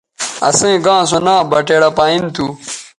اَسئیں 0.47 0.77
گاں 0.85 1.01
سو 1.09 1.17
ناں 1.25 1.41
بٹیڑہ 1.49 1.89
پائیں 1.97 2.21
تھو۔ 2.35 2.45